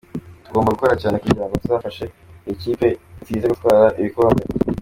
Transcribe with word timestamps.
Tugomba 0.45 0.73
gukora 0.75 0.95
cyane 1.01 1.15
kugira 1.21 1.45
ngo 1.47 1.55
tuzafashe 1.61 2.05
iyi 2.45 2.55
kipe 2.61 2.89
nziza 3.21 3.51
gutwara 3.53 3.85
ibikombe. 3.99 4.43